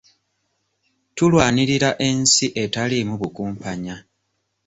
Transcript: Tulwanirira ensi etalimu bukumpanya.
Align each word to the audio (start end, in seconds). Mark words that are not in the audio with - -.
Tulwanirira 1.15 1.89
ensi 2.07 2.45
etalimu 2.63 3.13
bukumpanya. 3.21 3.95